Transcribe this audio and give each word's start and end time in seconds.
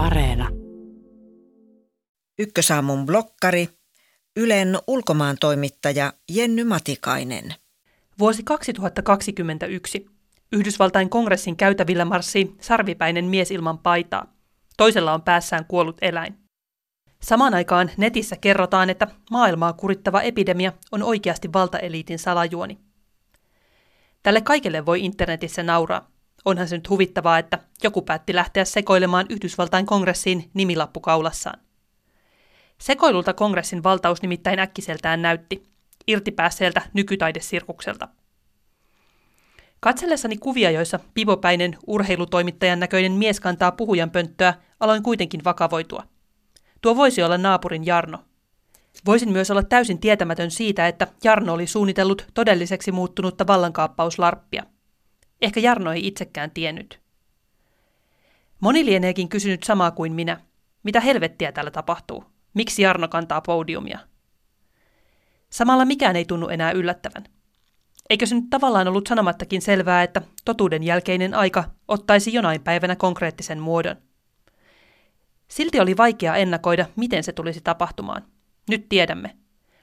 Areena. 0.00 0.48
Ykkösaamun 2.38 3.06
blokkari, 3.06 3.68
Ylen 4.36 4.78
ulkomaan 4.86 5.36
toimittaja 5.40 6.12
Jenny 6.30 6.64
Matikainen. 6.64 7.54
Vuosi 8.18 8.42
2021. 8.42 10.06
Yhdysvaltain 10.52 11.10
kongressin 11.10 11.56
käytävillä 11.56 12.04
marssii 12.04 12.54
sarvipäinen 12.60 13.24
mies 13.24 13.50
ilman 13.50 13.78
paitaa. 13.78 14.34
Toisella 14.76 15.12
on 15.12 15.22
päässään 15.22 15.64
kuollut 15.64 15.98
eläin. 16.02 16.38
Samaan 17.22 17.54
aikaan 17.54 17.90
netissä 17.96 18.36
kerrotaan, 18.36 18.90
että 18.90 19.06
maailmaa 19.30 19.72
kurittava 19.72 20.22
epidemia 20.22 20.72
on 20.92 21.02
oikeasti 21.02 21.52
valtaeliitin 21.52 22.18
salajuoni. 22.18 22.78
Tälle 24.22 24.40
kaikelle 24.40 24.86
voi 24.86 25.04
internetissä 25.04 25.62
nauraa. 25.62 26.09
Onhan 26.44 26.68
se 26.68 26.76
nyt 26.76 26.90
huvittavaa, 26.90 27.38
että 27.38 27.58
joku 27.82 28.02
päätti 28.02 28.34
lähteä 28.34 28.64
sekoilemaan 28.64 29.26
Yhdysvaltain 29.30 29.86
kongressiin 29.86 30.50
nimilappu 30.54 31.00
kaulassaan. 31.00 31.60
Sekoilulta 32.78 33.32
kongressin 33.32 33.82
valtaus 33.82 34.22
nimittäin 34.22 34.58
äkkiseltään 34.58 35.22
näytti, 35.22 35.62
irtipäässeeltä 36.06 36.82
nykytaidesirkukselta. 36.92 38.08
Katsellessani 39.80 40.36
kuvia, 40.36 40.70
joissa 40.70 41.00
pivopäinen 41.14 41.78
urheilutoimittajan 41.86 42.80
näköinen 42.80 43.12
mies 43.12 43.40
kantaa 43.40 43.72
puhujan 43.72 44.10
pönttöä, 44.10 44.54
aloin 44.80 45.02
kuitenkin 45.02 45.44
vakavoitua. 45.44 46.02
Tuo 46.80 46.96
voisi 46.96 47.22
olla 47.22 47.38
naapurin 47.38 47.86
Jarno. 47.86 48.18
Voisin 49.06 49.32
myös 49.32 49.50
olla 49.50 49.62
täysin 49.62 49.98
tietämätön 49.98 50.50
siitä, 50.50 50.88
että 50.88 51.06
Jarno 51.24 51.54
oli 51.54 51.66
suunnitellut 51.66 52.26
todelliseksi 52.34 52.92
muuttunutta 52.92 53.46
vallankaappauslarppia. 53.46 54.62
Ehkä 55.42 55.60
Jarno 55.60 55.92
ei 55.92 56.06
itsekään 56.06 56.50
tiennyt. 56.50 57.00
Moni 58.60 58.84
lieneekin 58.84 59.28
kysynyt 59.28 59.62
samaa 59.62 59.90
kuin 59.90 60.12
minä. 60.12 60.40
Mitä 60.82 61.00
helvettiä 61.00 61.52
täällä 61.52 61.70
tapahtuu? 61.70 62.24
Miksi 62.54 62.82
Jarno 62.82 63.08
kantaa 63.08 63.40
podiumia? 63.40 63.98
Samalla 65.50 65.84
mikään 65.84 66.16
ei 66.16 66.24
tunnu 66.24 66.48
enää 66.48 66.72
yllättävän. 66.72 67.24
Eikö 68.10 68.26
se 68.26 68.34
nyt 68.34 68.50
tavallaan 68.50 68.88
ollut 68.88 69.06
sanomattakin 69.06 69.62
selvää, 69.62 70.02
että 70.02 70.22
totuuden 70.44 70.82
jälkeinen 70.82 71.34
aika 71.34 71.64
ottaisi 71.88 72.32
jonain 72.32 72.62
päivänä 72.62 72.96
konkreettisen 72.96 73.58
muodon? 73.60 73.96
Silti 75.48 75.80
oli 75.80 75.96
vaikea 75.96 76.36
ennakoida, 76.36 76.86
miten 76.96 77.24
se 77.24 77.32
tulisi 77.32 77.60
tapahtumaan. 77.60 78.24
Nyt 78.68 78.88
tiedämme. 78.88 79.36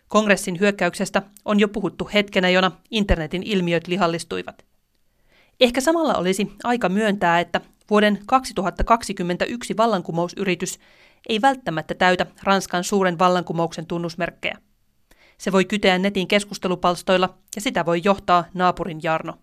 Kongressin 0.08 0.60
hyökkäyksestä 0.60 1.22
on 1.46 1.60
jo 1.60 1.68
puhuttu 1.68 2.10
hetkenä, 2.14 2.50
jona 2.50 2.72
internetin 2.92 3.44
ilmiöt 3.44 3.88
lihallistuivat. 3.88 4.67
Ehkä 5.60 5.82
samalla 5.82 6.16
olisi 6.16 6.52
aika 6.64 6.90
myöntää, 6.90 7.40
että 7.40 7.62
vuoden 7.90 8.20
2021 8.26 9.78
vallankumousyritys 9.78 10.80
ei 11.30 11.42
välttämättä 11.42 11.94
täytä 11.94 12.26
Ranskan 12.44 12.84
suuren 12.84 13.20
vallankumouksen 13.20 13.86
tunnusmerkkejä. 13.86 14.58
Se 15.38 15.52
voi 15.52 15.66
kyteä 15.66 15.98
netin 15.98 16.28
keskustelupalstoilla 16.28 17.38
ja 17.56 17.62
sitä 17.62 17.86
voi 17.86 18.02
johtaa 18.04 18.46
naapurin 18.54 19.00
Jarno. 19.04 19.34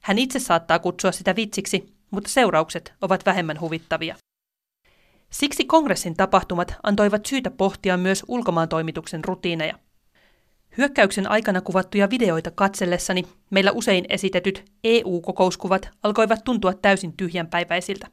Hän 0.00 0.18
itse 0.18 0.38
saattaa 0.38 0.78
kutsua 0.78 1.12
sitä 1.12 1.36
vitsiksi, 1.36 1.94
mutta 2.10 2.30
seuraukset 2.30 2.92
ovat 3.02 3.26
vähemmän 3.26 3.60
huvittavia. 3.60 4.16
Siksi 5.30 5.64
kongressin 5.64 6.16
tapahtumat 6.16 6.74
antoivat 6.82 7.26
syytä 7.26 7.50
pohtia 7.50 7.96
myös 7.96 8.24
ulkomaan 8.28 8.68
toimituksen 8.68 9.24
rutiineja. 9.24 9.78
Hyökkäyksen 10.78 11.30
aikana 11.30 11.60
kuvattuja 11.60 12.10
videoita 12.10 12.50
katsellessani 12.50 13.24
meillä 13.50 13.72
usein 13.72 14.04
esitetyt 14.08 14.64
EU-kokouskuvat 14.84 15.88
alkoivat 16.02 16.44
tuntua 16.44 16.74
täysin 16.74 17.16
tyhjänpäiväisiltä. 17.16 18.06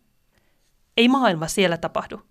Ei 0.98 1.08
maailma 1.08 1.48
siellä 1.48 1.78
tapahdu. 1.78 2.22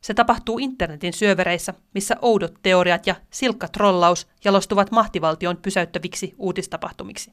Se 0.00 0.14
tapahtuu 0.14 0.58
internetin 0.58 1.12
syövereissä, 1.12 1.74
missä 1.94 2.16
oudot 2.22 2.54
teoriat 2.62 3.06
ja 3.06 3.14
silkka 3.30 3.68
trollaus 3.68 4.26
jalostuvat 4.44 4.90
mahtivaltion 4.90 5.56
pysäyttäviksi 5.56 6.34
uutistapahtumiksi. 6.38 7.32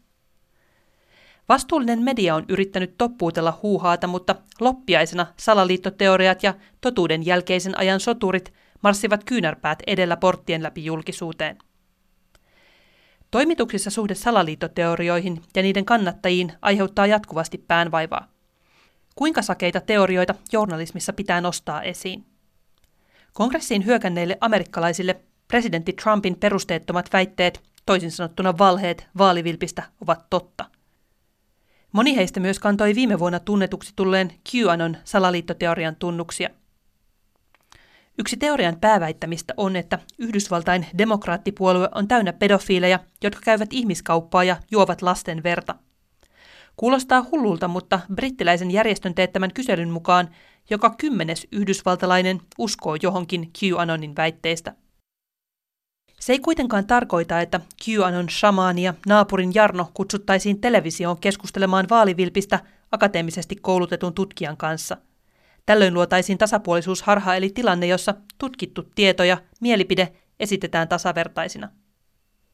Vastuullinen 1.50 2.01
media 2.01 2.35
on 2.35 2.45
yrittänyt 2.50 2.97
toppuutella 2.97 3.59
huuhaata, 3.63 4.07
mutta 4.07 4.35
loppiaisena 4.59 5.28
salaliittoteoriat 5.38 6.44
ja 6.44 6.53
totuuden 6.81 7.25
jälkeisen 7.25 7.78
ajan 7.78 8.00
soturit 8.00 8.53
marssivat 8.81 9.24
kyynärpäät 9.24 9.79
edellä 9.88 10.18
porttien 10.18 10.63
läpi 10.63 10.85
julkisuuteen. 10.85 11.57
Toimituksissa 13.35 13.90
suhde 13.90 14.16
salaliittoteorioihin 14.16 15.41
ja 15.56 15.62
niiden 15.62 15.85
kannattajiin 15.85 16.53
aiheuttaa 16.62 17.07
jatkuvasti 17.07 17.57
päänvaivaa. 17.57 18.28
Kuinka 19.16 19.41
sakeita 19.41 19.81
teorioita 19.81 20.35
journalismissa 20.51 21.13
pitää 21.13 21.41
nostaa 21.41 21.81
esiin? 21.81 22.25
Kongressiin 23.34 23.85
hyökänneille 23.85 24.38
amerikkalaisille 24.41 25.22
presidentti 25.47 25.94
Trumpin 25.94 26.35
perusteettomat 26.40 27.09
väitteet, 27.13 27.62
toisin 27.85 28.12
sanottuna 28.12 28.57
valheet 28.57 29.07
vaalivilpistä, 29.18 29.84
ovat 30.01 30.29
totta. 30.29 30.66
Moni 31.91 32.16
heistä 32.16 32.40
myös 32.40 32.59
kantoi 32.59 32.95
viime 32.95 33.19
vuonna 33.19 33.40
tunnetuksi 33.40 33.94
tulleen 33.95 34.31
QAnon 34.56 34.97
salaliittoteorian 35.03 35.95
tunnuksia. 35.95 36.50
Yksi 38.20 38.38
teorian 38.38 38.80
pääväittämistä 38.81 39.53
on, 39.58 39.76
että 39.76 40.00
Yhdysvaltain 40.20 40.86
demokraattipuolue 40.98 41.90
on 41.96 42.08
täynnä 42.08 42.34
pedofiileja, 42.34 43.00
jotka 43.24 43.42
käyvät 43.44 43.74
ihmiskauppaa 43.74 44.44
ja 44.44 44.58
juovat 44.72 45.02
lasten 45.02 45.44
verta. 45.44 45.76
Kuulostaa 46.75 47.25
hullulta, 47.31 47.68
mutta 47.68 48.00
brittiläisen 48.16 48.72
järjestön 48.72 49.16
teettämän 49.16 49.54
kyselyn 49.54 49.90
mukaan 49.90 50.30
joka 50.70 50.96
kymmenes 50.98 51.48
yhdysvaltalainen 51.52 52.42
uskoo 52.58 52.98
johonkin 53.02 53.52
QAnonin 53.59 54.16
väitteistä. 54.16 54.75
Se 56.20 56.34
ei 56.34 56.40
kuitenkaan 56.40 56.88
tarkoita, 56.88 57.42
että 57.42 57.62
QAnon 57.86 58.30
shamaani 58.30 58.84
ja 58.84 58.94
naapurin 59.08 59.52
Jarno 59.54 59.92
kutsuttaisiin 59.94 60.62
televisioon 60.62 61.20
keskustelemaan 61.20 61.86
vaalivilpistä 61.90 62.59
akateemisesti 62.92 63.56
koulutetun 63.56 64.14
tutkijan 64.14 64.58
kanssa. 64.58 64.98
Tällöin 65.66 65.94
luotaisiin 65.94 66.38
tasapuolisuusharha 66.38 67.36
eli 67.36 67.50
tilanne, 67.50 67.88
jossa 67.88 68.14
tutkittu 68.38 68.84
tieto 68.96 69.24
ja 69.24 69.38
mielipide 69.62 70.14
esitetään 70.40 70.88
tasavertaisina. 70.88 71.70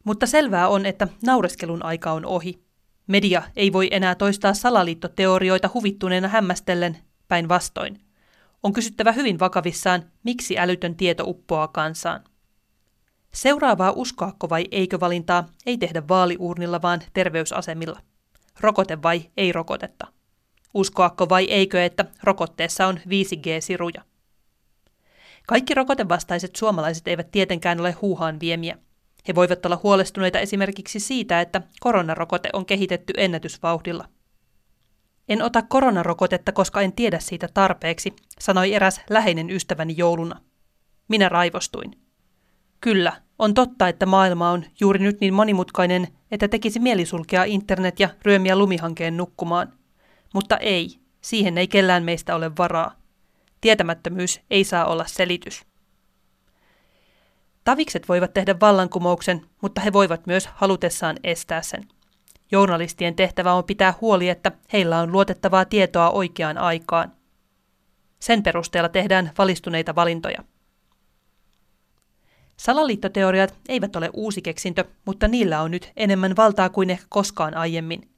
Mutta 0.03 0.27
selvää 0.27 0.67
on, 0.67 0.85
että 0.85 1.07
naureskelun 1.25 1.85
aika 1.85 2.11
on 2.11 2.25
ohi. 2.25 2.63
Media 3.07 3.43
ei 3.55 3.73
voi 3.73 3.87
enää 3.91 4.15
toistaa 4.15 4.53
salaliittoteorioita 4.53 5.69
huvittuneena 5.73 6.27
hämmästellen 6.27 6.97
päinvastoin. 7.27 8.01
On 8.63 8.73
kysyttävä 8.73 9.11
hyvin 9.11 9.39
vakavissaan, 9.39 10.03
miksi 10.23 10.59
älytön 10.59 10.95
tieto 10.95 11.23
uppoaa 11.27 11.67
kansaan. 11.67 12.23
Seuraavaa 13.33 13.91
uskoako 13.91 14.49
vai 14.49 14.65
eikö 14.71 14.99
valintaa 14.99 15.49
ei 15.65 15.77
tehdä 15.77 16.07
vaaliurnilla, 16.07 16.81
vaan 16.81 17.01
terveysasemilla. 17.13 17.99
Rokote 18.59 19.01
vai 19.01 19.29
ei 19.37 19.51
rokotetta. 19.51 20.07
Uskoako 20.73 21.29
vai 21.29 21.45
eikö, 21.45 21.85
että 21.85 22.05
rokotteessa 22.23 22.87
on 22.87 22.97
5G-siruja. 22.97 24.01
Kaikki 25.47 25.73
rokotevastaiset 25.73 26.55
suomalaiset 26.55 27.07
eivät 27.07 27.31
tietenkään 27.31 27.79
ole 27.79 27.91
huuhaan 27.91 28.39
viemiä. 28.39 28.77
He 29.27 29.35
voivat 29.35 29.65
olla 29.65 29.79
huolestuneita 29.83 30.39
esimerkiksi 30.39 30.99
siitä, 30.99 31.41
että 31.41 31.61
koronarokote 31.79 32.49
on 32.53 32.65
kehitetty 32.65 33.13
ennätysvauhdilla. 33.17 34.05
En 35.29 35.41
ota 35.41 35.61
koronarokotetta, 35.61 36.51
koska 36.51 36.81
en 36.81 36.93
tiedä 36.93 37.19
siitä 37.19 37.47
tarpeeksi, 37.53 38.13
sanoi 38.39 38.73
eräs 38.73 39.01
läheinen 39.09 39.49
ystäväni 39.49 39.93
jouluna. 39.97 40.41
Minä 41.07 41.29
raivostuin. 41.29 41.91
Kyllä, 42.81 43.13
on 43.39 43.53
totta, 43.53 43.87
että 43.87 44.05
maailma 44.05 44.51
on 44.51 44.65
juuri 44.79 44.99
nyt 44.99 45.21
niin 45.21 45.33
monimutkainen, 45.33 46.07
että 46.31 46.47
tekisi 46.47 46.79
mieli 46.79 47.05
sulkea 47.05 47.43
internet 47.43 47.99
ja 47.99 48.09
ryömiä 48.25 48.55
lumihankeen 48.55 49.17
nukkumaan. 49.17 49.73
Mutta 50.33 50.57
ei, 50.57 50.99
siihen 51.21 51.57
ei 51.57 51.67
kellään 51.67 52.03
meistä 52.03 52.35
ole 52.35 52.51
varaa. 52.57 52.95
Tietämättömyys 53.61 54.41
ei 54.49 54.63
saa 54.63 54.85
olla 54.85 55.05
selitys. 55.07 55.65
Tavikset 57.63 58.09
voivat 58.09 58.33
tehdä 58.33 58.59
vallankumouksen, 58.59 59.41
mutta 59.61 59.81
he 59.81 59.93
voivat 59.93 60.27
myös 60.27 60.47
halutessaan 60.47 61.17
estää 61.23 61.61
sen. 61.61 61.87
Journalistien 62.51 63.15
tehtävä 63.15 63.53
on 63.53 63.63
pitää 63.63 63.93
huoli, 64.01 64.29
että 64.29 64.51
heillä 64.73 64.99
on 64.99 65.11
luotettavaa 65.11 65.65
tietoa 65.65 66.09
oikeaan 66.09 66.57
aikaan. 66.57 67.11
Sen 68.19 68.43
perusteella 68.43 68.89
tehdään 68.89 69.31
valistuneita 69.37 69.95
valintoja. 69.95 70.43
Salaliittoteoriat 72.57 73.55
eivät 73.69 73.95
ole 73.95 74.09
uusi 74.13 74.41
keksintö, 74.41 74.85
mutta 75.05 75.27
niillä 75.27 75.61
on 75.61 75.71
nyt 75.71 75.91
enemmän 75.97 76.35
valtaa 76.35 76.69
kuin 76.69 76.89
ehkä 76.89 77.05
koskaan 77.09 77.57
aiemmin. 77.57 78.09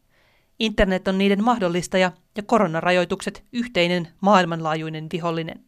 Internet 0.60 1.08
on 1.08 1.18
niiden 1.18 1.44
mahdollistaja 1.44 2.12
ja 2.38 2.44
koronarajoitukset 2.44 3.44
yhteinen 3.54 4.08
maailmanlaajuinen 4.22 5.08
vihollinen. 5.14 5.66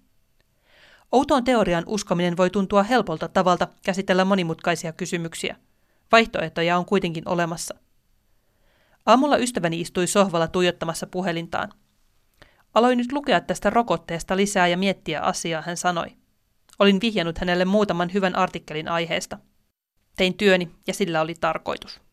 Outoon 1.11 1.43
teorian 1.43 1.83
uskominen 1.87 2.37
voi 2.37 2.49
tuntua 2.49 2.83
helpolta 2.83 3.27
tavalta 3.27 3.67
käsitellä 3.83 4.25
monimutkaisia 4.25 4.93
kysymyksiä. 4.93 5.55
Vaihtoehtoja 6.11 6.77
on 6.77 6.85
kuitenkin 6.85 7.29
olemassa. 7.29 7.75
Aamulla 9.05 9.37
ystäväni 9.37 9.81
istui 9.81 10.07
sohvalla 10.07 10.47
tuijottamassa 10.47 11.07
puhelintaan. 11.07 11.71
Aloin 12.73 12.97
nyt 12.97 13.11
lukea 13.11 13.41
tästä 13.41 13.69
rokotteesta 13.69 14.37
lisää 14.37 14.67
ja 14.67 14.77
miettiä 14.77 15.21
asiaa, 15.21 15.61
hän 15.61 15.77
sanoi. 15.77 16.07
Olin 16.79 17.01
vihjannut 17.01 17.37
hänelle 17.37 17.65
muutaman 17.65 18.13
hyvän 18.13 18.35
artikkelin 18.35 18.87
aiheesta. 18.87 19.37
Tein 20.15 20.33
työni 20.33 20.71
ja 20.87 20.93
sillä 20.93 21.21
oli 21.21 21.33
tarkoitus. 21.41 22.04